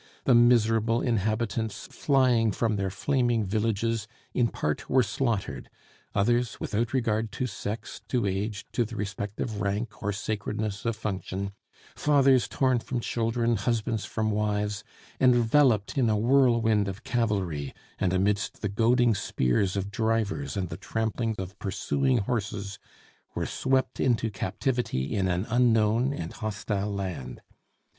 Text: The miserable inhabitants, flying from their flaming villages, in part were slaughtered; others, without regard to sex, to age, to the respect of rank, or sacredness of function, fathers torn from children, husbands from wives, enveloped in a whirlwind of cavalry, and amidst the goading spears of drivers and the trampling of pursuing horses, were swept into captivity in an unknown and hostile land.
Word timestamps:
The 0.23 0.33
miserable 0.33 0.99
inhabitants, 1.03 1.85
flying 1.91 2.51
from 2.53 2.75
their 2.75 2.89
flaming 2.89 3.45
villages, 3.45 4.07
in 4.33 4.47
part 4.47 4.89
were 4.89 5.03
slaughtered; 5.03 5.69
others, 6.15 6.59
without 6.59 6.91
regard 6.91 7.31
to 7.33 7.45
sex, 7.45 8.01
to 8.07 8.25
age, 8.25 8.65
to 8.71 8.83
the 8.83 8.95
respect 8.95 9.39
of 9.39 9.61
rank, 9.61 10.01
or 10.01 10.11
sacredness 10.11 10.85
of 10.85 10.95
function, 10.95 11.51
fathers 11.95 12.47
torn 12.47 12.79
from 12.79 12.99
children, 12.99 13.57
husbands 13.57 14.03
from 14.03 14.31
wives, 14.31 14.83
enveloped 15.19 15.95
in 15.95 16.09
a 16.09 16.17
whirlwind 16.17 16.87
of 16.87 17.03
cavalry, 17.03 17.71
and 17.99 18.11
amidst 18.11 18.63
the 18.63 18.69
goading 18.69 19.13
spears 19.13 19.75
of 19.77 19.91
drivers 19.91 20.57
and 20.57 20.69
the 20.69 20.77
trampling 20.77 21.35
of 21.37 21.59
pursuing 21.59 22.17
horses, 22.17 22.79
were 23.35 23.45
swept 23.45 23.99
into 23.99 24.31
captivity 24.31 25.15
in 25.15 25.27
an 25.27 25.45
unknown 25.51 26.11
and 26.11 26.33
hostile 26.33 26.91
land. 26.91 27.39